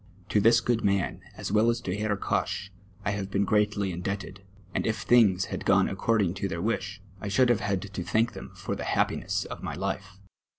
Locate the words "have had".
7.49-7.83